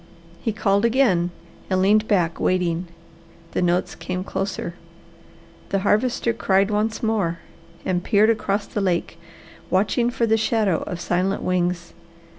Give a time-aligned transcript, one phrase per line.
[0.41, 1.29] He called again
[1.69, 2.87] and leaned back waiting.
[3.51, 4.73] The notes came closer.
[5.69, 7.37] The Harvester cried once more
[7.85, 9.19] and peered across the lake,
[9.69, 11.93] watching for the shadow of silent wings.